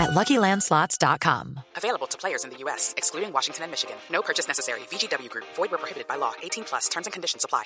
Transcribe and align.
at 0.00 0.10
LuckyLandSlots.com. 0.10 1.60
Available 1.76 2.08
to 2.08 2.16
players 2.18 2.44
in 2.44 2.50
the 2.50 2.56
U.S., 2.64 2.94
excluding 2.96 3.32
Washington 3.32 3.64
and 3.64 3.70
Michigan. 3.70 3.96
No 4.10 4.22
purchase 4.22 4.48
necessary. 4.48 4.80
VGW 4.90 5.28
Group. 5.28 5.46
Void 5.56 5.70
where 5.70 5.78
prohibited 5.78 6.08
by 6.08 6.16
law. 6.16 6.32
18 6.42 6.64
plus. 6.64 6.88
Terms 6.88 7.06
and 7.06 7.12
conditions 7.12 7.44
apply. 7.44 7.64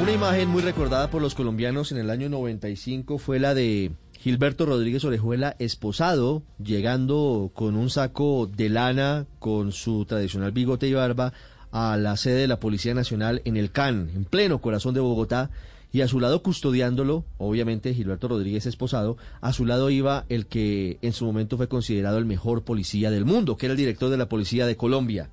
Una 0.00 0.12
imagen 0.12 0.48
muy 0.48 0.60
recordada 0.62 1.08
por 1.08 1.22
los 1.22 1.34
colombianos 1.34 1.92
en 1.92 1.98
el 1.98 2.10
año 2.10 2.28
95 2.28 3.18
fue 3.18 3.38
la 3.38 3.54
de 3.54 3.92
Gilberto 4.18 4.66
Rodríguez 4.66 5.04
Orejuela 5.04 5.54
esposado, 5.60 6.42
llegando 6.58 7.52
con 7.54 7.76
un 7.76 7.90
saco 7.90 8.46
de 8.46 8.70
lana, 8.70 9.26
con 9.38 9.70
su 9.70 10.04
tradicional 10.04 10.50
bigote 10.50 10.88
y 10.88 10.94
barba, 10.94 11.32
a 11.70 11.96
la 11.96 12.16
sede 12.16 12.40
de 12.40 12.48
la 12.48 12.58
Policía 12.58 12.92
Nacional 12.92 13.40
en 13.44 13.56
el 13.56 13.70
CAN, 13.70 14.10
en 14.14 14.24
pleno 14.24 14.60
corazón 14.60 14.94
de 14.94 15.00
Bogotá, 15.00 15.50
y 15.94 16.02
a 16.02 16.08
su 16.08 16.18
lado 16.18 16.42
custodiándolo, 16.42 17.24
obviamente 17.38 17.94
Gilberto 17.94 18.26
Rodríguez 18.26 18.66
esposado, 18.66 19.16
a 19.40 19.52
su 19.52 19.64
lado 19.64 19.90
iba 19.90 20.24
el 20.28 20.46
que 20.46 20.98
en 21.02 21.12
su 21.12 21.24
momento 21.24 21.56
fue 21.56 21.68
considerado 21.68 22.18
el 22.18 22.24
mejor 22.24 22.64
policía 22.64 23.12
del 23.12 23.24
mundo, 23.24 23.56
que 23.56 23.66
era 23.66 23.74
el 23.74 23.78
director 23.78 24.10
de 24.10 24.16
la 24.16 24.28
Policía 24.28 24.66
de 24.66 24.76
Colombia, 24.76 25.30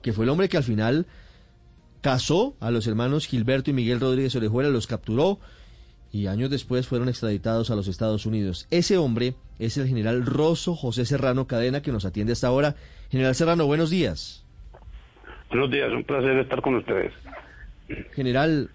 que 0.00 0.12
fue 0.12 0.24
el 0.24 0.30
hombre 0.30 0.48
que 0.48 0.56
al 0.56 0.62
final 0.62 1.06
casó 2.00 2.54
a 2.60 2.70
los 2.70 2.86
hermanos 2.86 3.26
Gilberto 3.26 3.70
y 3.70 3.72
Miguel 3.72 3.98
Rodríguez 3.98 4.36
Orejuela, 4.36 4.68
los 4.68 4.86
capturó 4.86 5.40
y 6.12 6.28
años 6.28 6.48
después 6.48 6.86
fueron 6.86 7.08
extraditados 7.08 7.72
a 7.72 7.74
los 7.74 7.88
Estados 7.88 8.24
Unidos. 8.24 8.68
Ese 8.70 8.98
hombre 8.98 9.34
es 9.58 9.78
el 9.78 9.88
general 9.88 10.24
Rosso 10.24 10.76
José 10.76 11.06
Serrano 11.06 11.48
Cadena 11.48 11.82
que 11.82 11.90
nos 11.90 12.04
atiende 12.04 12.34
hasta 12.34 12.46
ahora. 12.46 12.76
General 13.10 13.34
Serrano, 13.34 13.66
buenos 13.66 13.90
días. 13.90 14.46
Buenos 15.48 15.72
días, 15.72 15.90
un 15.90 16.04
placer 16.04 16.38
estar 16.38 16.62
con 16.62 16.76
ustedes. 16.76 17.12
General, 18.14 18.70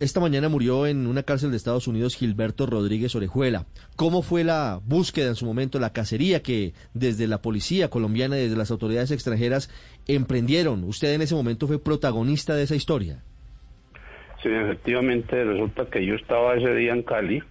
esta 0.00 0.18
mañana 0.20 0.48
murió 0.48 0.86
en 0.86 1.06
una 1.06 1.22
cárcel 1.22 1.50
de 1.50 1.56
Estados 1.56 1.86
Unidos 1.86 2.16
Gilberto 2.16 2.66
Rodríguez 2.66 3.14
Orejuela. 3.14 3.66
¿Cómo 3.96 4.22
fue 4.22 4.42
la 4.42 4.80
búsqueda 4.84 5.28
en 5.28 5.34
su 5.34 5.44
momento, 5.44 5.78
la 5.78 5.92
cacería 5.92 6.42
que 6.42 6.72
desde 6.94 7.26
la 7.26 7.42
policía 7.42 7.90
colombiana 7.90 8.38
y 8.38 8.42
desde 8.42 8.56
las 8.56 8.70
autoridades 8.70 9.10
extranjeras 9.10 9.70
emprendieron? 10.06 10.84
Usted 10.84 11.12
en 11.12 11.22
ese 11.22 11.34
momento 11.34 11.66
fue 11.66 11.78
protagonista 11.78 12.54
de 12.54 12.62
esa 12.62 12.74
historia. 12.74 13.22
Sí, 14.42 14.48
efectivamente, 14.50 15.44
resulta 15.44 15.86
que 15.86 16.04
yo 16.04 16.14
estaba 16.14 16.54
ese 16.54 16.74
día 16.74 16.92
en 16.92 17.02
Cali, 17.02 17.42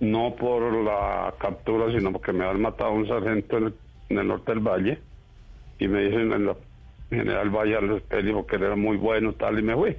no 0.00 0.34
por 0.36 0.72
la 0.84 1.32
captura, 1.38 1.90
sino 1.96 2.12
porque 2.12 2.32
me 2.32 2.44
habían 2.44 2.62
matado 2.62 2.92
un 2.92 3.06
sargento 3.06 3.58
en 3.58 4.18
el, 4.18 4.26
norte 4.28 4.52
del 4.52 4.60
valle, 4.60 4.98
y 5.78 5.88
me 5.88 6.04
dicen 6.04 6.32
en 6.32 6.46
la 6.46 6.56
general 7.10 7.50
Valle 7.50 7.76
al 7.76 7.94
sepelio 7.94 8.46
que 8.46 8.56
era 8.56 8.76
muy 8.76 8.96
bueno, 8.96 9.32
tal, 9.34 9.58
y 9.58 9.62
me 9.62 9.74
fui. 9.74 9.96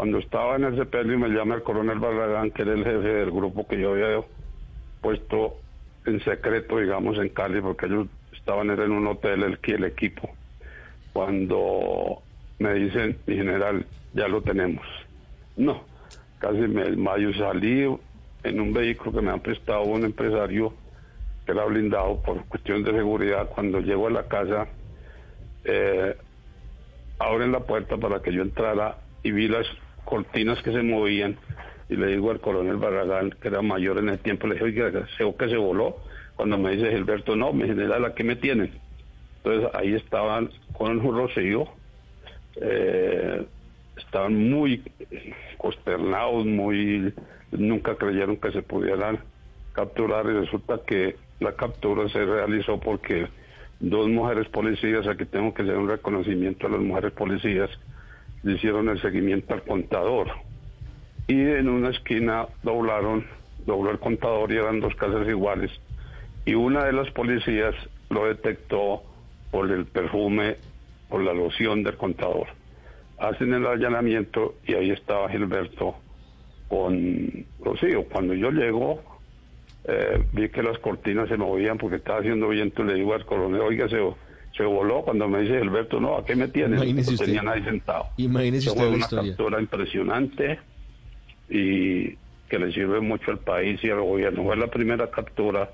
Cuando 0.00 0.16
estaba 0.16 0.56
en 0.56 0.64
el 0.64 0.76
sepelio 0.76 1.18
me 1.18 1.28
llama 1.28 1.56
el 1.56 1.62
coronel 1.62 1.98
Barragán, 1.98 2.52
que 2.52 2.62
era 2.62 2.72
el 2.72 2.84
jefe 2.84 3.06
del 3.06 3.30
grupo 3.30 3.68
que 3.68 3.78
yo 3.78 3.92
había 3.92 4.24
puesto 5.02 5.58
en 6.06 6.24
secreto, 6.24 6.78
digamos, 6.78 7.18
en 7.18 7.28
Cali, 7.28 7.60
porque 7.60 7.84
ellos 7.84 8.06
estaban 8.32 8.70
en 8.70 8.92
un 8.92 9.06
hotel, 9.08 9.58
el, 9.62 9.84
equipo. 9.84 10.30
Cuando 11.12 12.22
me 12.58 12.72
dicen, 12.76 13.18
mi 13.26 13.36
general, 13.36 13.84
ya 14.14 14.26
lo 14.26 14.40
tenemos. 14.40 14.86
No, 15.58 15.82
casi 16.38 16.60
me 16.60 16.84
desmayo, 16.84 17.34
salí 17.34 17.84
en 18.42 18.58
un 18.58 18.72
vehículo 18.72 19.12
que 19.12 19.20
me 19.20 19.32
han 19.32 19.40
prestado 19.40 19.82
un 19.82 20.06
empresario 20.06 20.72
que 21.44 21.52
era 21.52 21.66
blindado 21.66 22.22
por 22.22 22.42
cuestión 22.46 22.82
de 22.84 22.92
seguridad. 22.92 23.50
Cuando 23.50 23.80
llego 23.80 24.06
a 24.06 24.10
la 24.12 24.22
casa, 24.22 24.66
eh, 25.64 26.16
abren 27.18 27.52
la 27.52 27.60
puerta 27.60 27.98
para 27.98 28.22
que 28.22 28.32
yo 28.32 28.40
entrara 28.40 28.96
y 29.22 29.32
vi 29.32 29.46
las 29.46 29.66
cortinas 30.04 30.62
que 30.62 30.72
se 30.72 30.82
movían 30.82 31.36
y 31.88 31.96
le 31.96 32.06
digo 32.08 32.30
al 32.30 32.40
coronel 32.40 32.76
Barragán, 32.76 33.30
que 33.30 33.48
era 33.48 33.62
mayor 33.62 33.98
en 33.98 34.10
el 34.10 34.18
tiempo, 34.20 34.46
le 34.46 34.54
dije, 34.54 34.64
oiga, 34.64 34.90
que 34.92 35.48
se 35.48 35.56
voló. 35.56 35.96
Cuando 36.36 36.56
me 36.56 36.76
dice 36.76 36.90
Gilberto, 36.90 37.36
no, 37.36 37.52
mi 37.52 37.66
general, 37.66 38.04
¿a 38.04 38.14
qué 38.14 38.24
me 38.24 38.36
tienen? 38.36 38.72
Entonces 39.38 39.70
ahí 39.74 39.94
estaban 39.94 40.50
con 40.72 40.92
el 40.92 41.00
rocío, 41.00 41.64
eh, 42.60 43.44
estaban 43.96 44.50
muy 44.50 44.82
consternados, 45.58 46.46
muy 46.46 47.12
nunca 47.50 47.96
creyeron 47.96 48.36
que 48.36 48.52
se 48.52 48.62
pudieran 48.62 49.18
capturar 49.72 50.26
y 50.26 50.32
resulta 50.32 50.80
que 50.86 51.16
la 51.40 51.52
captura 51.52 52.08
se 52.10 52.24
realizó 52.24 52.78
porque 52.78 53.26
dos 53.80 54.08
mujeres 54.08 54.48
policías, 54.48 55.06
aquí 55.06 55.24
tengo 55.24 55.54
que 55.54 55.62
hacer 55.62 55.76
un 55.76 55.88
reconocimiento 55.88 56.66
a 56.66 56.70
las 56.70 56.80
mujeres 56.80 57.12
policías, 57.12 57.70
le 58.42 58.54
hicieron 58.54 58.88
el 58.88 59.00
seguimiento 59.00 59.54
al 59.54 59.62
contador. 59.62 60.28
Y 61.26 61.40
en 61.40 61.68
una 61.68 61.90
esquina 61.90 62.46
doblaron, 62.62 63.26
dobló 63.66 63.90
el 63.90 63.98
contador 63.98 64.50
y 64.52 64.56
eran 64.56 64.80
dos 64.80 64.94
casas 64.96 65.28
iguales. 65.28 65.70
Y 66.44 66.54
una 66.54 66.84
de 66.84 66.92
las 66.92 67.10
policías 67.10 67.74
lo 68.08 68.26
detectó 68.26 69.02
por 69.50 69.70
el 69.70 69.84
perfume, 69.86 70.56
por 71.08 71.22
la 71.22 71.34
loción 71.34 71.82
del 71.82 71.96
contador. 71.96 72.48
Hacen 73.18 73.52
el 73.52 73.66
allanamiento 73.66 74.54
y 74.66 74.74
ahí 74.74 74.90
estaba 74.90 75.28
Gilberto 75.28 75.96
con 76.68 77.44
Rocío. 77.60 78.04
Cuando 78.04 78.32
yo 78.34 78.50
llego, 78.50 79.02
eh, 79.84 80.24
vi 80.32 80.48
que 80.48 80.62
las 80.62 80.78
cortinas 80.78 81.28
se 81.28 81.36
movían 81.36 81.78
porque 81.78 81.96
estaba 81.96 82.20
haciendo 82.20 82.48
viento 82.48 82.82
y 82.82 82.86
le 82.86 82.94
digo 82.94 83.14
al 83.14 83.26
coronel, 83.26 83.60
oiga, 83.60 83.88
se, 83.88 83.98
se 84.56 84.64
voló 84.64 85.02
cuando 85.02 85.28
me 85.28 85.42
dice 85.42 85.56
Alberto, 85.58 86.00
no, 86.00 86.16
¿a 86.18 86.24
qué 86.24 86.34
me 86.36 86.48
tiene? 86.48 86.76
Imagínese 86.76 87.10
no 87.10 87.14
usted. 87.14 87.26
tenía 87.26 87.42
nadie 87.42 87.64
sentado. 87.64 88.06
Imagínese 88.16 88.68
usted 88.68 88.80
fue 88.80 88.88
una 88.88 88.98
historia. 88.98 89.30
captura 89.36 89.60
impresionante 89.60 90.58
y 91.48 92.10
que 92.48 92.58
le 92.58 92.72
sirve 92.72 93.00
mucho 93.00 93.30
al 93.30 93.38
país 93.38 93.78
y 93.82 93.90
al 93.90 94.00
gobierno. 94.00 94.42
Fue 94.44 94.56
la 94.56 94.66
primera 94.68 95.10
captura 95.10 95.70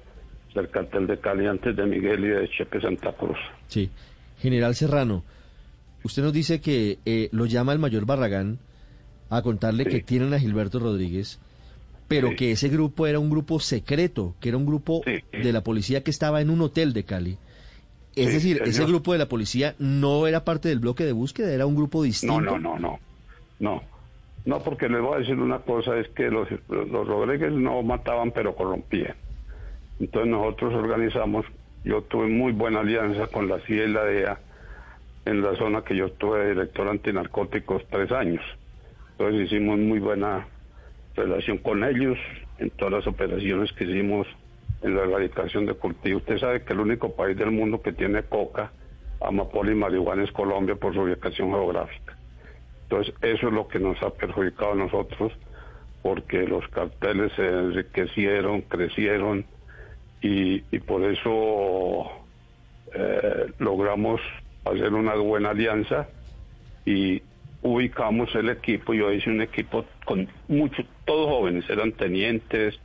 del 0.54 0.69
cartel 0.70 1.06
de 1.06 1.19
Cali 1.19 1.47
antes 1.47 1.75
de 1.76 1.86
Miguel 1.86 2.25
y 2.25 2.28
de 2.28 2.48
Chepe 2.48 2.81
Santa 2.81 3.12
Cruz. 3.12 3.38
Sí. 3.69 3.91
General 4.38 4.75
Serrano, 4.75 5.25
usted 6.03 6.22
nos 6.22 6.32
dice 6.32 6.60
que 6.60 6.98
eh, 7.06 7.28
lo 7.32 7.47
llama 7.47 7.72
el 7.72 7.78
mayor 7.78 8.04
Barragán 8.06 8.59
a 9.31 9.42
contarle 9.42 9.84
Sí. 9.84 9.91
que 9.91 10.00
tienen 10.00 10.32
a 10.34 10.38
Gilberto 10.38 10.78
Rodríguez, 10.78 11.41
pero 12.09 12.28
Sí. 12.31 12.36
que 12.36 12.53
ese 12.53 12.69
grupo 12.69 13.06
era 13.06 13.19
un 13.19 13.31
grupo 13.31 13.59
secreto, 13.59 14.34
que 14.41 14.50
era 14.50 14.59
un 14.59 14.66
grupo 14.66 15.03
Sí. 15.04 15.22
de 15.42 15.53
la 15.53 15.62
policía 15.62 16.03
que 16.04 16.10
estaba 16.10 16.41
en 16.41 16.50
un 16.50 16.60
hotel 16.60 16.92
de 16.92 17.04
Cali. 17.04 17.38
Es 18.16 18.28
Sí, 18.28 18.32
decir, 18.32 18.62
ese 18.65 18.84
grupo 18.87 19.12
de 19.12 19.19
la 19.19 19.27
policía 19.27 19.75
no 19.78 20.27
era 20.27 20.44
parte 20.44 20.69
del 20.69 20.78
bloque 20.78 21.04
de 21.04 21.12
búsqueda, 21.12 21.53
era 21.53 21.66
un 21.66 21.77
grupo 21.77 22.03
distinto. 22.03 22.41
No, 22.41 22.59
no, 22.59 22.78
no, 22.78 22.78
no. 22.78 22.99
No, 23.59 23.82
no, 24.44 24.60
porque 24.62 24.88
les 24.88 25.00
voy 25.00 25.16
a 25.16 25.19
decir 25.19 25.38
una 25.38 25.59
cosa, 25.60 25.99
es 25.99 26.09
que 26.09 26.31
los, 26.31 26.49
los 26.69 27.06
Rodríguez 27.06 27.53
no 27.53 27.82
mataban, 27.82 28.32
pero 28.32 28.54
corrompían. 28.54 29.15
Entonces 30.00 30.31
nosotros 30.31 30.75
organizamos, 30.75 31.47
yo 31.84 32.03
tuve 32.03 32.27
muy 32.27 32.53
buena 32.53 32.81
alianza 32.81 33.27
con 33.28 33.49
la 33.49 33.60
CIA 33.60 33.84
y 33.84 33.88
la 33.88 34.04
DEA 34.04 34.41
en 35.27 35.43
la 35.43 35.56
zona 35.56 35.83
que 35.83 35.97
yo 35.97 36.06
estuve 36.06 36.41
de 36.41 36.48
director 36.50 36.88
antinarcóticos 36.88 37.83
tres 37.91 38.12
años. 38.12 38.43
Entonces 39.12 39.47
hicimos 39.47 39.78
muy 39.78 39.98
buena 39.98 40.47
relación 41.15 41.59
con 41.59 41.83
ellos 41.84 42.19
en 42.59 42.71
todas 42.71 42.93
las 42.93 43.06
operaciones 43.06 43.72
que 43.72 43.84
hicimos 43.84 44.27
en 44.82 44.97
la 44.97 45.03
erradicación 45.03 45.66
de 45.66 45.75
cultivo. 45.75 46.19
Usted 46.19 46.38
sabe 46.38 46.62
que 46.62 46.72
el 46.72 46.81
único 46.81 47.14
país 47.14 47.37
del 47.37 47.50
mundo 47.50 47.82
que 47.82 47.92
tiene 47.92 48.22
coca, 48.22 48.70
amapola 49.20 49.72
y 49.72 49.75
marihuana 49.75 50.25
es 50.25 50.32
Colombia 50.32 50.76
por 50.76 50.94
su 50.94 51.00
ubicación 51.00 51.50
geográfica. 51.50 52.16
Entonces, 52.82 53.15
eso 53.22 53.48
es 53.48 53.53
lo 53.53 53.66
que 53.66 53.78
nos 53.78 54.00
ha 54.03 54.10
perjudicado 54.10 54.72
a 54.72 54.77
nosotros, 54.77 55.33
porque 56.03 56.47
los 56.47 56.66
carteles 56.68 57.33
se 57.34 57.47
enriquecieron, 57.47 58.62
crecieron, 58.62 59.45
y, 60.22 60.78
por 60.80 61.04
eso 61.04 62.10
eh, 62.95 63.53
logramos 63.59 64.21
hacer 64.65 64.92
una 64.92 65.15
buena 65.15 65.50
alianza 65.50 66.09
y 66.84 67.22
ubicamos 67.62 68.34
el 68.34 68.48
equipo. 68.48 68.95
Yo 68.95 69.12
hice 69.12 69.30
un 69.30 69.42
equipo 69.42 69.84
con 70.04 70.28
muchos, 70.48 70.84
todos 71.04 71.28
jóvenes, 71.28 71.68
eran 71.68 71.92
tenientes, 71.92 72.78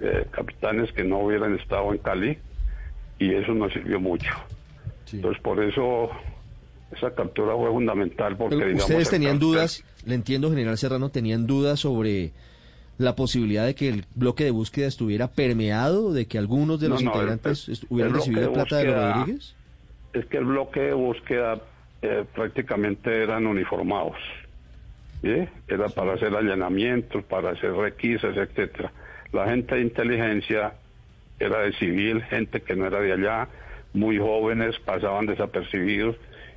eh, 0.00 0.26
capitanes 0.30 0.92
que 0.92 1.04
no 1.04 1.18
hubieran 1.20 1.54
estado 1.58 1.92
en 1.92 1.98
Cali, 1.98 2.38
y 3.18 3.34
eso 3.34 3.52
nos 3.54 3.72
sirvió 3.72 3.98
mucho. 4.00 4.30
Sí. 5.04 5.16
Entonces, 5.16 5.42
por 5.42 5.62
eso 5.62 6.10
esa 6.96 7.14
captura 7.14 7.54
fue 7.56 7.70
fundamental 7.70 8.36
porque 8.36 8.56
Pero 8.56 8.68
digamos, 8.68 8.84
Ustedes 8.84 9.10
tenían 9.10 9.32
cartel- 9.38 9.40
dudas, 9.48 9.84
le 10.06 10.14
entiendo, 10.14 10.50
general 10.50 10.78
Serrano, 10.78 11.08
tenían 11.10 11.46
dudas 11.46 11.80
sobre 11.80 12.32
la 12.98 13.14
posibilidad 13.14 13.64
de 13.66 13.74
que 13.74 13.88
el 13.88 14.04
bloque 14.14 14.44
de 14.44 14.50
búsqueda 14.50 14.86
estuviera 14.86 15.28
permeado, 15.28 16.12
de 16.12 16.26
que 16.26 16.38
algunos 16.38 16.80
de 16.80 16.88
los 16.88 17.02
no, 17.02 17.10
integrantes 17.12 17.68
el- 17.68 17.78
hubieran 17.90 18.12
el 18.12 18.18
recibido 18.18 18.42
de 18.42 18.48
plata 18.54 18.76
de 18.76 18.84
los 18.86 19.14
Rodríguez. 19.16 19.54
es 20.14 20.26
que 20.26 20.36
el 20.38 20.44
bloque 20.44 20.80
de 20.80 20.92
búsqueda 20.94 21.60
eh, 22.02 22.24
prácticamente 22.34 23.22
eran 23.22 23.46
uniformados. 23.46 24.16
Era 25.22 25.88
para 25.88 26.14
hacer 26.14 26.32
allanamientos, 26.34 27.24
para 27.24 27.50
hacer 27.50 27.72
requisas, 27.72 28.36
etcétera. 28.36 28.92
La 29.32 29.48
gente 29.48 29.74
de 29.74 29.82
inteligencia 29.82 30.72
era 31.38 31.60
de 31.60 31.72
civil, 31.74 32.22
gente 32.22 32.60
que 32.62 32.74
no 32.74 32.86
era 32.86 33.00
de 33.00 33.12
allá, 33.12 33.48
muy 33.92 34.18
jóvenes, 34.18 34.78
pasaban 34.80 35.26
desapercibidos 35.26 36.16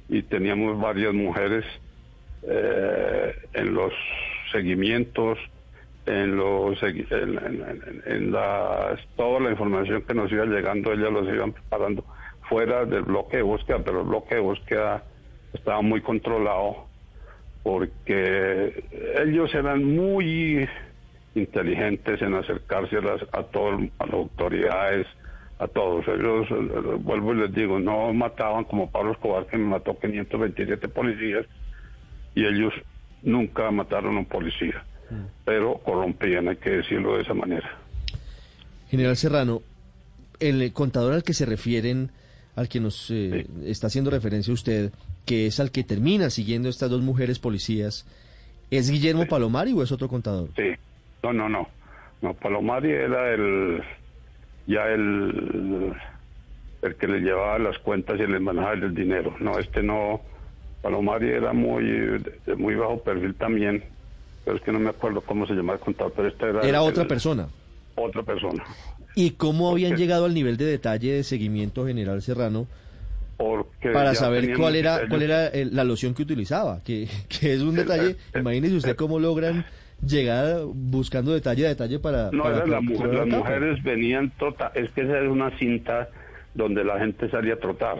y 0.09 0.23
teníamos 0.23 0.79
varias 0.79 1.13
mujeres 1.13 1.65
eh, 2.43 3.35
en 3.53 3.73
los 3.73 3.93
seguimientos, 4.51 5.37
en 6.05 6.35
los 6.35 6.81
en, 6.83 8.31
toda 9.15 9.39
la 9.39 9.51
información 9.51 10.01
que 10.01 10.13
nos 10.13 10.31
iba 10.31 10.45
llegando, 10.45 10.91
ellas 10.91 11.11
los 11.11 11.27
iban 11.27 11.53
preparando 11.53 12.03
fuera 12.49 12.85
del 12.85 13.03
bloque 13.03 13.37
de 13.37 13.43
búsqueda, 13.43 13.79
pero 13.83 14.01
el 14.01 14.07
bloque 14.07 14.35
de 14.35 14.41
búsqueda 14.41 15.03
estaba 15.53 15.81
muy 15.81 16.01
controlado 16.01 16.87
porque 17.63 18.83
ellos 19.23 19.53
eran 19.53 19.83
muy 19.83 20.67
inteligentes 21.35 22.21
en 22.21 22.33
acercarse 22.33 22.97
a 22.97 23.01
las, 23.01 23.21
a, 23.31 23.43
todo, 23.43 23.79
a 23.99 24.05
las 24.05 24.13
autoridades, 24.13 25.07
a 25.59 25.67
todos. 25.67 26.05
Ellos, 26.07 26.47
eh, 26.49 26.97
vuelvo 26.99 27.33
y 27.33 27.37
les 27.37 27.53
digo, 27.53 27.79
no 27.79 28.13
mataban 28.13 28.65
como 28.65 28.89
Pablo 28.89 29.13
Escobar, 29.13 29.45
que 29.47 29.57
me 29.57 29.65
mató 29.65 29.97
527 29.99 30.87
policías, 30.89 31.45
y 32.35 32.45
ellos 32.45 32.73
nunca 33.21 33.69
mataron 33.71 34.15
a 34.17 34.19
un 34.19 34.25
policía, 34.25 34.83
mm. 35.09 35.43
pero 35.45 35.77
corrompían, 35.79 36.47
hay 36.47 36.57
que 36.57 36.71
decirlo 36.71 37.15
de 37.15 37.23
esa 37.23 37.33
manera. 37.33 37.77
General 38.89 39.15
Serrano, 39.15 39.61
el 40.39 40.73
contador 40.73 41.13
al 41.13 41.23
que 41.23 41.33
se 41.33 41.45
refieren, 41.45 42.11
al 42.55 42.67
que 42.67 42.79
nos 42.79 43.09
eh, 43.11 43.45
está 43.63 43.87
haciendo 43.87 44.09
referencia 44.11 44.53
usted, 44.53 44.91
que 45.25 45.47
es 45.47 45.59
al 45.59 45.71
que 45.71 45.83
termina 45.83 46.29
siguiendo 46.29 46.67
estas 46.67 46.89
dos 46.89 47.01
mujeres 47.01 47.39
policías, 47.39 48.05
¿es 48.69 48.89
Guillermo 48.89 49.27
Palomari 49.27 49.71
o 49.73 49.83
es 49.83 49.91
otro 49.91 50.07
contador? 50.07 50.49
Sí, 50.55 50.75
no, 51.23 51.33
no, 51.33 51.49
no. 51.49 51.67
No, 52.21 52.33
Palomari 52.35 52.91
era 52.91 53.33
el 53.33 53.81
ya 54.67 54.85
el 54.87 55.93
el 56.81 56.95
que 56.95 57.07
le 57.07 57.19
llevaba 57.19 57.59
las 57.59 57.77
cuentas 57.79 58.19
y 58.19 58.27
le 58.27 58.39
manejaba 58.39 58.73
el 58.73 58.93
dinero. 58.93 59.35
No, 59.39 59.57
este 59.59 59.81
no. 59.83 60.21
Palomari 60.81 61.29
era 61.29 61.53
muy 61.53 61.83
de 62.45 62.55
muy 62.55 62.75
bajo 62.75 63.01
perfil 63.03 63.35
también, 63.35 63.83
pero 64.43 64.57
es 64.57 64.63
que 64.63 64.71
no 64.71 64.79
me 64.79 64.89
acuerdo 64.89 65.21
cómo 65.21 65.45
se 65.45 65.53
llamaba 65.53 65.77
el 65.77 65.85
contador, 65.85 66.13
pero 66.15 66.27
este 66.27 66.49
era... 66.49 66.61
Era 66.61 66.81
otra 66.81 67.07
persona. 67.07 67.47
Otra 67.95 68.23
persona. 68.23 68.63
¿Y 69.15 69.31
cómo 69.31 69.69
habían 69.69 69.95
llegado 69.95 70.25
al 70.25 70.33
nivel 70.33 70.57
de 70.57 70.65
detalle 70.65 71.13
de 71.13 71.23
seguimiento 71.23 71.85
general 71.85 72.21
Serrano? 72.23 72.67
Porque 73.37 73.89
para 73.89 74.15
saber 74.15 74.55
cuál 74.55 74.75
era 74.75 75.07
cuál 75.07 75.23
era 75.23 75.49
la 75.53 75.83
loción 75.83 76.13
que 76.13 76.23
utilizaba, 76.23 76.81
que, 76.83 77.07
que 77.27 77.53
es 77.53 77.61
un 77.61 77.75
detalle, 77.75 78.15
imagínese 78.35 78.75
usted 78.75 78.95
cómo 78.95 79.19
logran 79.19 79.65
llegar 80.05 80.61
buscando 80.73 81.33
detalle 81.33 81.65
a 81.65 81.69
detalle 81.69 81.99
para... 81.99 82.31
No, 82.31 82.49
las 82.49 82.83
mujeres 82.83 83.81
venían 83.83 84.31
trota, 84.37 84.71
es 84.75 84.89
que 84.91 85.01
esa 85.01 85.19
es 85.19 85.29
una 85.29 85.57
cinta 85.57 86.09
donde 86.53 86.83
la 86.83 86.99
gente 86.99 87.29
salía 87.29 87.53
a 87.53 87.57
trotar. 87.57 87.97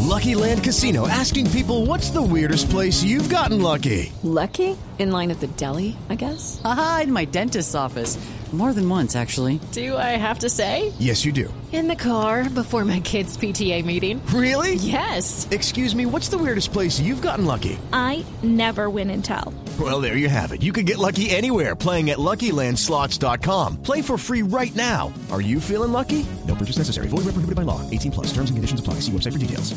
Lucky 0.00 0.34
Land 0.34 0.62
Casino, 0.62 1.08
asking 1.08 1.50
people 1.50 1.86
what's 1.86 2.10
the 2.10 2.22
weirdest 2.22 2.70
place 2.70 3.02
you've 3.02 3.28
gotten 3.28 3.60
lucky. 3.60 4.12
Lucky? 4.22 4.76
In 4.98 5.10
line 5.10 5.30
at 5.30 5.40
the 5.40 5.48
deli, 5.56 5.96
I 6.08 6.14
guess. 6.14 6.60
Aha, 6.64 7.00
in 7.04 7.12
my 7.12 7.24
dentist's 7.24 7.74
office. 7.74 8.18
More 8.54 8.72
than 8.72 8.88
once, 8.88 9.16
actually. 9.16 9.58
Do 9.72 9.96
I 9.96 10.16
have 10.16 10.38
to 10.40 10.48
say? 10.48 10.92
Yes, 11.00 11.24
you 11.24 11.32
do. 11.32 11.52
In 11.72 11.88
the 11.88 11.96
car 11.96 12.48
before 12.48 12.84
my 12.84 13.00
kids' 13.00 13.36
PTA 13.36 13.84
meeting. 13.84 14.24
Really? 14.26 14.76
Yes. 14.76 15.48
Excuse 15.50 15.92
me, 15.96 16.06
what's 16.06 16.28
the 16.28 16.38
weirdest 16.38 16.72
place 16.72 17.00
you've 17.00 17.20
gotten 17.20 17.46
lucky? 17.46 17.76
I 17.92 18.24
never 18.44 18.88
win 18.88 19.10
and 19.10 19.24
tell. 19.24 19.52
Well, 19.80 20.00
there 20.00 20.16
you 20.16 20.28
have 20.28 20.52
it. 20.52 20.62
You 20.62 20.72
can 20.72 20.84
get 20.84 20.98
lucky 20.98 21.30
anywhere 21.30 21.74
playing 21.74 22.10
at 22.10 22.18
LuckyLandSlots.com. 22.18 23.82
Play 23.82 24.02
for 24.02 24.16
free 24.16 24.42
right 24.42 24.74
now. 24.76 25.12
Are 25.32 25.40
you 25.40 25.58
feeling 25.58 25.90
lucky? 25.90 26.24
No 26.46 26.54
purchase 26.54 26.78
necessary. 26.78 27.08
Void 27.08 27.24
where 27.24 27.34
prohibited 27.34 27.56
by 27.56 27.62
law. 27.62 27.80
18 27.90 28.12
plus. 28.12 28.26
Terms 28.28 28.50
and 28.50 28.56
conditions 28.56 28.78
apply. 28.78 29.00
See 29.00 29.10
website 29.10 29.32
for 29.32 29.40
details. 29.40 29.74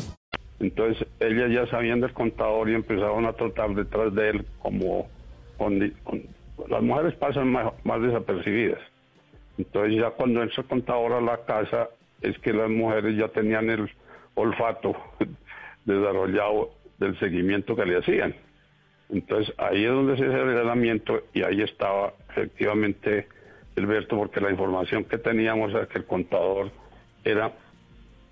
Entonces, 0.60 1.04
ellas 1.18 1.50
ya 1.50 1.66
sabían 1.66 2.00
del 2.00 2.12
contador 2.12 2.70
y 2.70 2.74
empezaron 2.74 3.26
a 3.26 3.32
trotar 3.32 3.74
detrás 3.74 4.14
de 4.14 4.30
él 4.30 4.46
como 4.62 5.08
con, 5.56 5.78
con 6.04 6.22
las 6.68 6.82
mujeres 6.82 7.14
pasan 7.14 7.52
más, 7.52 8.02
desapercibidas. 8.02 8.80
Entonces 9.56 10.00
ya 10.00 10.10
cuando 10.10 10.42
entra 10.42 10.62
el 10.62 10.68
contador 10.68 11.12
a 11.12 11.20
la 11.20 11.44
casa 11.44 11.88
es 12.20 12.38
que 12.38 12.52
las 12.52 12.70
mujeres 12.70 13.16
ya 13.16 13.28
tenían 13.28 13.70
el 13.70 13.90
olfato 14.34 14.96
desarrollado 15.84 16.70
del 16.98 17.18
seguimiento 17.18 17.76
que 17.76 17.86
le 17.86 17.98
hacían. 17.98 18.34
Entonces 19.10 19.54
ahí 19.58 19.84
es 19.84 19.90
donde 19.90 20.16
se 20.16 20.26
hace 20.26 20.34
el 20.34 20.50
allanamiento 20.50 21.22
y 21.32 21.42
ahí 21.42 21.62
estaba 21.62 22.12
efectivamente 22.30 23.28
Gilberto 23.74 24.16
porque 24.16 24.40
la 24.40 24.50
información 24.50 25.04
que 25.04 25.18
teníamos 25.18 25.72
era 25.72 25.86
que 25.86 25.98
el 25.98 26.04
contador 26.04 26.70
era 27.24 27.52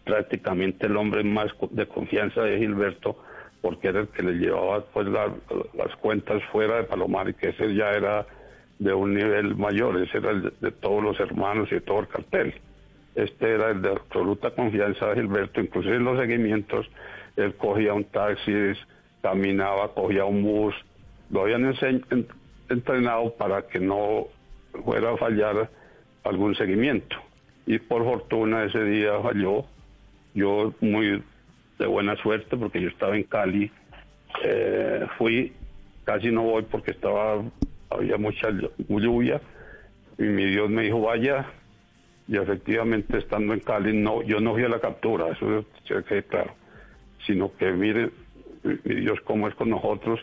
prácticamente 0.04 0.86
el 0.86 0.96
hombre 0.96 1.24
más 1.24 1.52
de 1.70 1.86
confianza 1.86 2.42
de 2.42 2.58
Gilberto 2.58 3.18
porque 3.66 3.88
era 3.88 3.98
el 3.98 4.08
que 4.10 4.22
le 4.22 4.34
llevaba 4.34 4.84
pues 4.92 5.08
las 5.08 5.96
cuentas 5.96 6.40
fuera 6.52 6.76
de 6.76 6.84
Palomar 6.84 7.28
y 7.28 7.34
que 7.34 7.48
ese 7.48 7.74
ya 7.74 7.90
era 7.90 8.24
de 8.78 8.94
un 8.94 9.12
nivel 9.12 9.56
mayor, 9.56 10.00
ese 10.00 10.18
era 10.18 10.30
el 10.30 10.52
de, 10.60 10.70
todos 10.70 11.02
los 11.02 11.18
hermanos 11.18 11.66
y 11.72 11.74
de 11.74 11.80
todo 11.80 11.98
el 11.98 12.06
cartel. 12.06 12.54
Este 13.16 13.54
era 13.54 13.70
el 13.70 13.82
de 13.82 13.90
absoluta 13.90 14.52
confianza 14.52 15.06
de 15.08 15.16
Gilberto, 15.16 15.60
inclusive 15.60 15.96
en 15.96 16.04
los 16.04 16.16
seguimientos, 16.16 16.86
él 17.34 17.56
cogía 17.56 17.92
un 17.92 18.04
taxi, 18.04 18.52
caminaba, 19.20 19.92
cogía 19.92 20.24
un 20.26 20.44
bus, 20.44 20.76
lo 21.30 21.40
habían 21.40 21.74
entrenado 22.68 23.34
para 23.34 23.62
que 23.62 23.80
no 23.80 24.28
fuera 24.84 25.10
a 25.10 25.16
fallar 25.16 25.68
algún 26.22 26.54
seguimiento. 26.54 27.16
Y 27.66 27.80
por 27.80 28.04
fortuna 28.04 28.62
ese 28.62 28.84
día 28.84 29.20
falló, 29.20 29.64
yo 30.34 30.72
muy 30.80 31.20
de 31.78 31.86
buena 31.86 32.16
suerte 32.16 32.56
porque 32.56 32.80
yo 32.80 32.88
estaba 32.88 33.16
en 33.16 33.24
Cali. 33.24 33.70
Eh, 34.44 35.06
fui, 35.18 35.52
casi 36.04 36.30
no 36.30 36.42
voy 36.42 36.62
porque 36.62 36.92
estaba, 36.92 37.42
había 37.90 38.16
mucha 38.16 38.48
lluvia. 38.88 39.40
Y 40.18 40.22
mi 40.22 40.46
Dios 40.46 40.70
me 40.70 40.82
dijo 40.82 41.00
vaya 41.00 41.46
y 42.28 42.36
efectivamente 42.36 43.18
estando 43.18 43.54
en 43.54 43.60
Cali 43.60 43.96
no, 43.96 44.22
yo 44.22 44.40
no 44.40 44.54
fui 44.54 44.64
a 44.64 44.68
la 44.68 44.80
captura, 44.80 45.28
eso 45.28 45.64
es 45.88 46.24
claro, 46.24 46.54
sino 47.26 47.54
que 47.56 47.70
mire 47.72 48.10
mi 48.62 48.94
Dios 48.96 49.20
cómo 49.24 49.46
es 49.46 49.54
con 49.54 49.70
nosotros, 49.70 50.20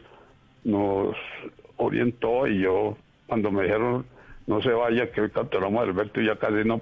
nos 0.66 1.16
orientó 1.78 2.48
y 2.48 2.62
yo 2.62 2.98
cuando 3.28 3.52
me 3.52 3.64
dijeron 3.64 4.06
no 4.46 4.62
se 4.62 4.72
vaya, 4.72 5.10
que 5.12 5.22
hoy 5.22 5.30
capturamos 5.30 5.80
a 5.80 5.84
Alberto 5.84 6.20
y 6.20 6.28
ya 6.28 6.36
casi 6.36 6.68
no, 6.68 6.82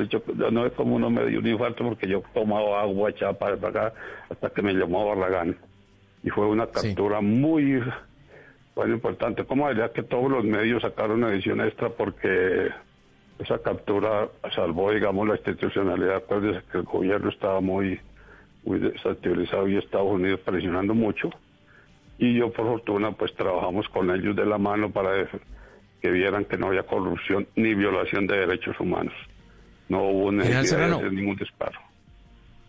dicho, 0.00 0.22
ya 0.38 0.50
no 0.50 0.64
es 0.64 0.72
como 0.72 0.96
uno 0.96 1.10
me 1.10 1.26
dio 1.26 1.40
un 1.40 1.46
infarto 1.46 1.84
porque 1.84 2.08
yo 2.08 2.22
tomaba 2.32 2.82
agua 2.82 3.10
echaba 3.10 3.34
para 3.34 3.54
acá 3.54 3.92
hasta 4.30 4.50
que 4.50 4.62
me 4.62 4.72
llamó 4.72 5.06
Barragán. 5.06 5.56
Y 6.22 6.30
fue 6.30 6.46
una 6.46 6.68
captura 6.68 7.20
muy, 7.20 7.82
muy 8.76 8.90
importante. 8.90 9.44
Como 9.44 9.68
diría 9.68 9.92
que 9.92 10.02
todos 10.02 10.30
los 10.30 10.44
medios 10.44 10.82
sacaron 10.82 11.22
una 11.22 11.32
edición 11.32 11.60
extra 11.60 11.90
porque 11.90 12.70
esa 13.38 13.58
captura 13.58 14.28
salvó, 14.54 14.92
digamos, 14.92 15.26
la 15.28 15.34
institucionalidad. 15.34 16.16
Acuérdense 16.16 16.62
que 16.70 16.78
el 16.78 16.84
gobierno 16.84 17.28
estaba 17.28 17.60
muy, 17.60 18.00
muy 18.64 18.78
desactualizado 18.78 19.68
y 19.68 19.76
Estados 19.76 20.12
Unidos 20.12 20.40
presionando 20.44 20.94
mucho. 20.94 21.28
Y 22.18 22.34
yo, 22.34 22.52
por 22.52 22.66
fortuna, 22.66 23.12
pues 23.12 23.34
trabajamos 23.34 23.88
con 23.88 24.10
ellos 24.10 24.36
de 24.36 24.46
la 24.46 24.58
mano 24.58 24.90
para 24.90 25.28
que 26.02 26.10
vieran 26.10 26.44
que 26.44 26.58
no 26.58 26.66
había 26.66 26.82
corrupción 26.82 27.46
ni 27.56 27.74
violación 27.74 28.26
de 28.26 28.36
derechos 28.38 28.78
humanos. 28.80 29.14
No 29.88 30.02
hubo 30.02 30.32
necesidad 30.32 31.00
de 31.00 31.10
ningún 31.10 31.36
disparo. 31.36 31.78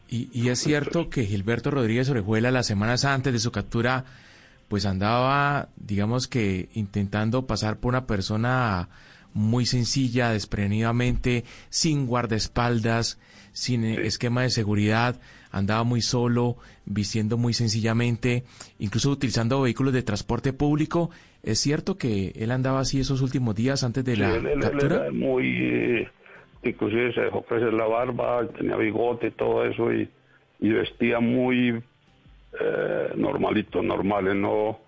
Y, 0.07 0.29
y, 0.31 0.49
es 0.49 0.59
cierto 0.59 1.09
que 1.09 1.25
Gilberto 1.25 1.71
Rodríguez 1.71 2.09
Orejuela, 2.09 2.51
las 2.51 2.67
semanas 2.67 3.03
antes 3.03 3.33
de 3.33 3.39
su 3.39 3.51
captura, 3.51 4.05
pues 4.67 4.85
andaba, 4.85 5.69
digamos 5.75 6.27
que, 6.27 6.69
intentando 6.73 7.47
pasar 7.47 7.77
por 7.77 7.89
una 7.89 8.05
persona 8.05 8.89
muy 9.33 9.65
sencilla, 9.65 10.31
desprenidamente, 10.31 11.43
sin 11.69 12.05
guardaespaldas, 12.07 13.19
sin 13.51 13.83
esquema 13.83 14.41
de 14.43 14.49
seguridad, 14.49 15.19
andaba 15.51 15.83
muy 15.83 16.01
solo, 16.01 16.57
vistiendo 16.85 17.37
muy 17.37 17.53
sencillamente, 17.53 18.43
incluso 18.79 19.11
utilizando 19.11 19.61
vehículos 19.61 19.93
de 19.93 20.01
transporte 20.03 20.53
público 20.53 21.11
¿Es 21.43 21.59
cierto 21.59 21.97
que 21.97 22.31
él 22.35 22.51
andaba 22.51 22.79
así 22.79 23.01
esos 23.01 23.21
últimos 23.21 23.53
días 23.53 23.83
antes 23.83 24.05
de 24.05 24.15
la 24.15 24.41
captura? 24.61 25.11
muy, 25.11 25.45
eh, 25.45 26.07
inclusive 26.63 27.13
se 27.13 27.21
dejó 27.21 27.41
crecer 27.41 27.73
la 27.73 27.85
barba, 27.85 28.47
tenía 28.57 28.77
bigote 28.77 29.27
y 29.27 29.31
todo 29.31 29.65
eso 29.65 29.91
y, 29.91 30.09
vestía 30.61 31.19
muy 31.19 31.83
eh, 32.57 33.09
normalito, 33.17 33.81
normales, 33.83 34.35
no, 34.35 34.79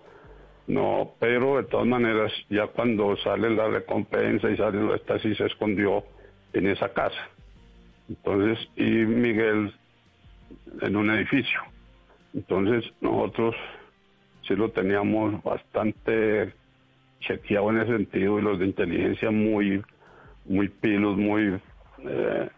no, 0.66 1.12
pero 1.20 1.58
de 1.58 1.64
todas 1.64 1.86
maneras 1.86 2.32
ya 2.50 2.66
cuando 2.66 3.16
sale 3.18 3.50
la 3.50 3.68
recompensa 3.68 4.50
y 4.50 4.56
sale 4.56 4.94
esta 4.94 5.18
sí 5.20 5.34
se 5.34 5.46
escondió 5.46 6.04
en 6.52 6.66
esa 6.66 6.88
casa. 6.92 7.28
Entonces, 8.08 8.58
y 8.76 8.82
Miguel 8.82 9.72
en 10.80 10.96
un 10.96 11.10
edificio. 11.10 11.60
Entonces 12.34 12.84
nosotros 13.00 13.54
sí 14.46 14.56
lo 14.56 14.70
teníamos 14.70 15.42
bastante 15.42 16.52
chequeado 17.20 17.70
en 17.70 17.78
ese 17.78 17.92
sentido 17.92 18.38
y 18.38 18.42
los 18.42 18.58
de 18.58 18.66
inteligencia 18.66 19.30
muy, 19.30 19.82
muy 20.46 20.68
pilos, 20.68 21.16
muy... 21.16 21.60
Eh, 22.04 22.48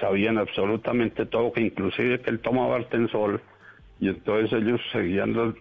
sabían 0.00 0.38
absolutamente 0.38 1.26
todo, 1.26 1.52
que 1.52 1.60
inclusive 1.60 2.20
que 2.20 2.30
él 2.30 2.40
tomaba 2.40 2.76
Artensol 2.76 3.40
y 4.00 4.08
entonces 4.08 4.52
ellos 4.52 4.80
seguían 4.92 5.34
los, 5.34 5.54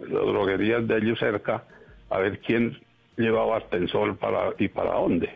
las 0.00 0.26
droguerías 0.26 0.86
de 0.86 0.98
ellos 0.98 1.18
cerca 1.18 1.64
a 2.10 2.18
ver 2.18 2.40
quién 2.40 2.76
llevaba 3.16 3.56
Artensol 3.56 4.16
para, 4.16 4.52
y 4.58 4.68
para 4.68 4.94
dónde. 4.94 5.30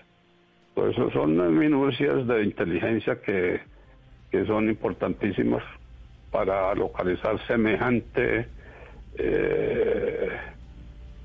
Pues 0.75 0.93
eso 0.93 1.11
son 1.11 1.59
minucias 1.59 2.27
de 2.27 2.45
inteligencia 2.45 3.21
que, 3.21 3.61
que 4.31 4.47
son 4.47 4.69
importantísimas 4.69 5.63
para 6.31 6.75
localizar 6.75 7.45
semejante 7.47 8.47
eh, 9.17 10.29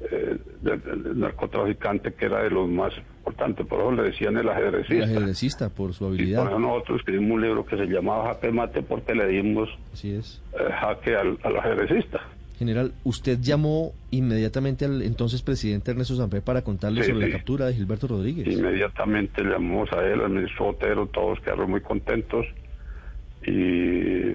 eh, 0.02 0.38
narcotraficante 1.16 2.14
que 2.14 2.26
era 2.26 2.44
de 2.44 2.50
los 2.50 2.68
más 2.68 2.94
importantes. 2.98 3.66
Por 3.68 3.80
eso 3.82 3.92
le 3.92 4.04
decían 4.04 4.38
el 4.38 4.50
ajedrecista. 4.50 5.06
El 5.06 5.18
ajedrecista, 5.18 5.70
por 5.70 5.94
su 5.94 6.06
habilidad. 6.06 6.42
Y 6.42 6.44
por 6.44 6.52
eso 6.52 6.60
nosotros 6.60 7.00
escribimos 7.00 7.32
un 7.32 7.42
libro 7.42 7.66
que 7.66 7.78
se 7.78 7.86
llamaba 7.86 8.34
Jaque 8.34 8.52
Mate 8.52 8.82
porque 8.82 9.14
le 9.14 9.28
dimos 9.28 9.70
Así 9.94 10.16
es. 10.16 10.42
Eh, 10.54 10.72
jaque 10.72 11.16
al, 11.16 11.38
al 11.44 11.58
ajedrecista. 11.58 12.22
General, 12.58 12.92
usted 13.04 13.40
llamó 13.42 13.92
inmediatamente 14.12 14.86
al 14.86 15.02
entonces 15.02 15.42
presidente 15.42 15.92
Ernesto 15.92 16.16
Samper 16.16 16.42
para 16.42 16.62
contarle 16.64 17.04
Sí, 17.04 17.12
sobre 17.12 17.26
sí. 17.26 17.32
la 17.32 17.38
captura 17.38 17.66
de 17.68 17.74
Gilberto 17.74 18.08
Rodríguez. 18.08 18.48
Inmediatamente 18.48 19.44
llamamos 19.44 19.92
a 19.92 20.06
él, 20.06 20.22
al 20.22 20.30
ministro 20.30 20.68
Otero, 20.70 21.08
todos 21.08 21.40
quedaron 21.42 21.70
muy 21.70 21.82
contentos. 21.82 22.46
Y 23.46 24.32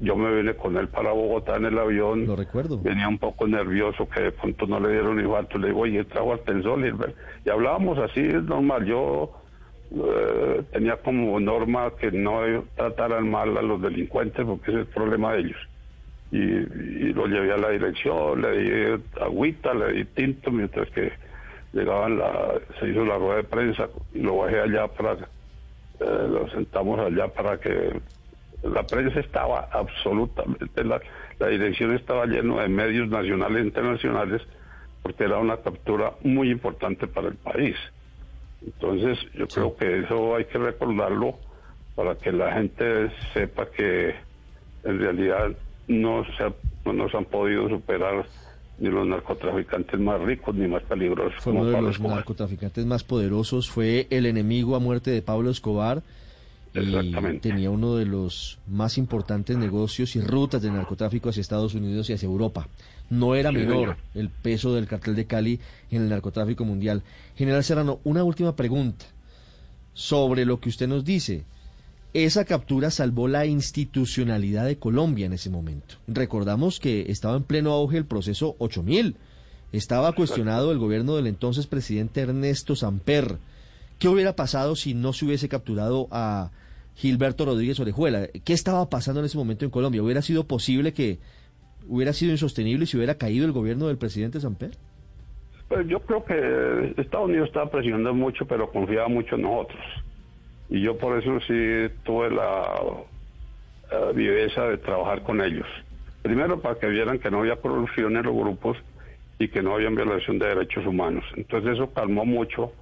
yo 0.00 0.16
me 0.16 0.34
vine 0.36 0.54
con 0.54 0.76
él 0.76 0.88
para 0.88 1.12
Bogotá 1.12 1.56
en 1.56 1.66
el 1.66 1.78
avión. 1.78 2.26
Lo 2.26 2.36
recuerdo. 2.36 2.80
Venía 2.80 3.08
un 3.08 3.18
poco 3.18 3.46
nervioso 3.46 4.08
que 4.08 4.22
de 4.22 4.32
pronto 4.32 4.66
no 4.66 4.78
le 4.80 4.90
dieron 4.92 5.18
infarto. 5.20 5.58
Le 5.58 5.68
digo, 5.68 5.80
oye, 5.80 6.04
trajo 6.04 6.32
Artensol. 6.34 6.84
Gilberto. 6.84 7.16
Y 7.44 7.50
hablábamos 7.50 7.98
así, 7.98 8.20
es 8.20 8.42
normal. 8.44 8.84
Yo 8.86 9.32
eh, 9.92 10.62
tenía 10.72 10.96
como 10.96 11.38
norma 11.40 11.90
que 11.98 12.10
no 12.12 12.40
trataran 12.76 13.30
mal 13.30 13.56
a 13.56 13.62
los 13.62 13.80
delincuentes 13.80 14.44
porque 14.44 14.70
ese 14.70 14.80
es 14.82 14.86
el 14.88 14.92
problema 14.92 15.32
de 15.34 15.40
ellos. 15.40 15.58
Y, 16.30 16.38
y 16.38 17.12
lo 17.12 17.26
llevé 17.26 17.52
a 17.52 17.56
la 17.56 17.70
dirección, 17.70 18.40
le 18.40 18.58
di 18.58 19.02
agüita, 19.20 19.72
le 19.74 19.92
di 19.92 20.04
tinto, 20.04 20.50
mientras 20.50 20.90
que 20.90 21.12
llegaban 21.72 22.18
la, 22.18 22.54
se 22.78 22.88
hizo 22.88 23.04
la 23.04 23.18
rueda 23.18 23.36
de 23.36 23.44
prensa 23.44 23.88
y 24.12 24.20
lo 24.20 24.38
bajé 24.38 24.60
allá 24.60 24.88
para, 24.88 25.12
eh, 25.14 26.28
lo 26.28 26.48
sentamos 26.50 26.98
allá 27.00 27.28
para 27.28 27.58
que 27.58 28.00
la 28.62 28.82
prensa 28.84 29.20
estaba 29.20 29.68
absolutamente, 29.70 30.84
la, 30.84 31.00
la 31.38 31.48
dirección 31.48 31.94
estaba 31.94 32.26
lleno 32.26 32.60
de 32.60 32.68
medios 32.68 33.08
nacionales 33.08 33.62
e 33.62 33.66
internacionales 33.66 34.42
porque 35.02 35.24
era 35.24 35.38
una 35.38 35.58
captura 35.58 36.14
muy 36.22 36.50
importante 36.50 37.06
para 37.06 37.28
el 37.28 37.34
país. 37.34 37.76
Entonces 38.64 39.18
yo 39.34 39.46
creo 39.46 39.76
que 39.76 40.00
eso 40.00 40.36
hay 40.36 40.46
que 40.46 40.58
recordarlo 40.58 41.38
para 41.94 42.14
que 42.16 42.32
la 42.32 42.52
gente 42.52 43.10
sepa 43.34 43.66
que 43.70 44.14
en 44.84 44.98
realidad 44.98 45.52
no, 45.88 46.24
se, 46.36 46.42
ha- 46.44 46.54
no 46.84 46.92
nos 46.92 47.14
han 47.14 47.24
podido 47.26 47.68
superar 47.68 48.26
ni 48.78 48.88
los 48.88 49.06
narcotraficantes 49.06 50.00
más 50.00 50.20
ricos 50.20 50.54
ni 50.54 50.66
más 50.66 50.82
peligrosos 50.82 51.40
Fue 51.42 51.52
uno 51.52 51.66
de 51.66 51.72
Pablo 51.74 51.88
los 51.88 51.96
Escobar. 51.96 52.16
narcotraficantes 52.16 52.84
más 52.86 53.04
poderosos, 53.04 53.70
fue 53.70 54.06
el 54.10 54.26
enemigo 54.26 54.74
a 54.74 54.80
muerte 54.80 55.10
de 55.12 55.22
Pablo 55.22 55.50
Escobar 55.50 56.02
y 56.74 57.38
tenía 57.38 57.70
uno 57.70 57.94
de 57.94 58.04
los 58.04 58.58
más 58.66 58.98
importantes 58.98 59.56
negocios 59.56 60.16
y 60.16 60.20
rutas 60.20 60.60
de 60.60 60.72
narcotráfico 60.72 61.28
hacia 61.28 61.40
Estados 61.40 61.74
Unidos 61.74 62.10
y 62.10 62.14
hacia 62.14 62.26
Europa. 62.26 62.66
No 63.10 63.36
era 63.36 63.50
Sí, 63.50 63.58
menor 63.58 63.74
señor. 63.80 63.96
el 64.16 64.28
peso 64.28 64.74
del 64.74 64.88
cartel 64.88 65.14
de 65.14 65.24
Cali 65.26 65.60
en 65.92 66.02
el 66.02 66.08
narcotráfico 66.08 66.64
mundial. 66.64 67.02
General 67.36 67.62
Serrano, 67.62 68.00
una 68.02 68.24
última 68.24 68.56
pregunta 68.56 69.04
sobre 69.92 70.44
lo 70.44 70.58
que 70.58 70.68
usted 70.68 70.88
nos 70.88 71.04
dice. 71.04 71.44
Esa 72.14 72.44
captura 72.44 72.92
salvó 72.92 73.26
la 73.26 73.44
institucionalidad 73.44 74.66
de 74.66 74.78
Colombia 74.78 75.26
en 75.26 75.32
ese 75.32 75.50
momento. 75.50 75.96
Recordamos 76.06 76.78
que 76.78 77.10
estaba 77.10 77.36
en 77.36 77.42
pleno 77.42 77.72
auge 77.72 77.96
el 77.96 78.06
proceso 78.06 78.54
8000. 78.60 79.16
Estaba 79.72 80.12
cuestionado 80.12 80.70
el 80.70 80.78
gobierno 80.78 81.16
del 81.16 81.26
entonces 81.26 81.66
presidente 81.66 82.20
Ernesto 82.20 82.76
Samper. 82.76 83.38
¿Qué 83.98 84.06
hubiera 84.06 84.36
pasado 84.36 84.76
si 84.76 84.94
no 84.94 85.12
se 85.12 85.24
hubiese 85.24 85.48
capturado 85.48 86.06
a 86.12 86.52
Gilberto 86.94 87.46
Rodríguez 87.46 87.80
Orejuela? 87.80 88.28
¿Qué 88.44 88.52
estaba 88.52 88.88
pasando 88.88 89.18
en 89.18 89.26
ese 89.26 89.36
momento 89.36 89.64
en 89.64 89.72
Colombia? 89.72 90.00
¿Hubiera 90.00 90.22
sido 90.22 90.46
posible 90.46 90.92
que 90.92 91.18
hubiera 91.88 92.12
sido 92.12 92.30
insostenible 92.30 92.86
si 92.86 92.96
hubiera 92.96 93.16
caído 93.16 93.44
el 93.44 93.50
gobierno 93.50 93.88
del 93.88 93.98
presidente 93.98 94.38
Samper? 94.38 94.70
Pues 95.66 95.88
yo 95.88 95.98
creo 95.98 96.24
que 96.24 96.94
Estados 96.96 97.28
Unidos 97.28 97.48
estaba 97.48 97.68
presionando 97.72 98.14
mucho, 98.14 98.46
pero 98.46 98.70
confiaba 98.70 99.08
mucho 99.08 99.34
en 99.34 99.42
nosotros. 99.42 99.80
Y 100.68 100.80
yo 100.80 100.96
por 100.98 101.18
eso 101.18 101.40
sí 101.40 101.92
tuve 102.04 102.30
la 102.30 102.80
viveza 104.14 104.68
de 104.68 104.78
trabajar 104.78 105.22
con 105.22 105.40
ellos. 105.40 105.66
Primero 106.22 106.60
para 106.60 106.78
que 106.78 106.88
vieran 106.88 107.18
que 107.18 107.30
no 107.30 107.40
había 107.40 107.56
corrupción 107.56 108.16
en 108.16 108.24
los 108.24 108.34
grupos 108.34 108.78
y 109.38 109.48
que 109.48 109.62
no 109.62 109.74
había 109.74 109.90
violación 109.90 110.38
de 110.38 110.46
derechos 110.46 110.86
humanos. 110.86 111.24
Entonces 111.36 111.74
eso 111.74 111.92
calmó 111.92 112.24
mucho 112.24 112.72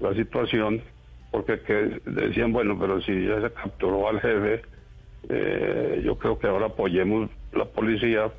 la 0.00 0.14
situación 0.14 0.82
porque 1.30 1.60
que 1.60 2.00
decían, 2.06 2.52
bueno, 2.52 2.78
pero 2.78 3.00
si 3.02 3.26
ya 3.26 3.40
se 3.40 3.52
capturó 3.52 4.08
al 4.08 4.20
jefe, 4.20 4.62
eh, 5.28 6.00
yo 6.04 6.16
creo 6.16 6.38
que 6.38 6.46
ahora 6.46 6.66
apoyemos 6.66 7.30
la 7.52 7.64
policía 7.66 8.30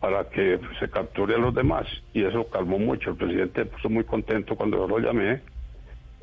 para 0.00 0.28
que 0.28 0.60
se 0.78 0.88
capture 0.90 1.34
a 1.34 1.38
los 1.38 1.54
demás. 1.54 1.86
Y 2.12 2.22
eso 2.22 2.48
calmó 2.50 2.78
mucho. 2.78 3.10
El 3.10 3.16
presidente 3.16 3.64
puso 3.64 3.88
muy 3.88 4.04
contento 4.04 4.54
cuando 4.54 4.76
yo 4.76 4.86
lo 4.86 4.98
llamé. 4.98 5.40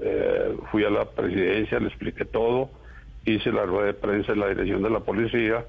Eh, 0.04 0.58
fui 0.72 0.84
a 0.84 0.90
la 0.90 1.06
presidencia, 1.06 1.80
le 1.80 1.88
expliqué 1.88 2.26
todo, 2.26 2.70
hice 3.26 3.52
la 3.52 3.66
rueda 3.66 3.88
de 3.88 3.94
prensa 3.94 4.32
en 4.32 4.40
la 4.40 4.48
dirección 4.48 4.82
de 4.82 4.90
la 4.90 5.00
policía 5.00 5.64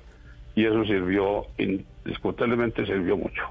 y 0.55 0.65
eso 0.65 0.85
sirvió, 0.85 1.47
indiscutiblemente 1.59 2.87
sirvió 2.87 3.17
mucho. 3.17 3.43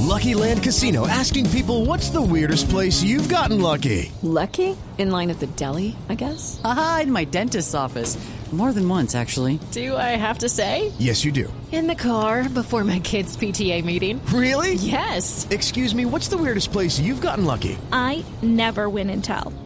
Lucky 0.00 0.34
Land 0.34 0.62
Casino 0.62 1.06
asking 1.08 1.48
people 1.50 1.86
what's 1.86 2.10
the 2.10 2.20
weirdest 2.20 2.68
place 2.68 3.02
you've 3.02 3.28
gotten 3.28 3.60
lucky? 3.60 4.12
Lucky? 4.22 4.76
In 4.98 5.10
line 5.10 5.30
at 5.30 5.40
the 5.40 5.46
deli, 5.56 5.96
I 6.08 6.14
guess? 6.14 6.60
Aha, 6.62 7.00
in 7.04 7.10
my 7.12 7.24
dentist's 7.24 7.74
office. 7.74 8.16
More 8.52 8.72
than 8.72 8.88
once, 8.88 9.16
actually. 9.16 9.58
Do 9.72 9.96
I 9.96 10.14
have 10.14 10.38
to 10.38 10.48
say? 10.48 10.92
Yes, 11.00 11.24
you 11.24 11.32
do. 11.32 11.52
In 11.72 11.88
the 11.88 11.96
car 11.96 12.48
before 12.48 12.84
my 12.84 13.00
kids' 13.00 13.36
PTA 13.36 13.84
meeting. 13.84 14.24
Really? 14.26 14.74
Yes. 14.74 15.48
Excuse 15.50 15.92
me, 15.92 16.04
what's 16.04 16.28
the 16.28 16.36
weirdest 16.36 16.70
place 16.70 17.00
you've 17.00 17.20
gotten 17.20 17.44
lucky? 17.44 17.76
I 17.90 18.24
never 18.42 18.88
win 18.88 19.10
and 19.10 19.24
tell. 19.24 19.52